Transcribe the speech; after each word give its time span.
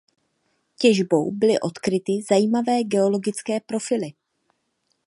Těžbou 0.77 1.31
byly 1.31 1.59
odkryty 1.59 2.21
zajímavé 2.29 2.83
geologické 2.83 3.59
profily. 3.59 4.13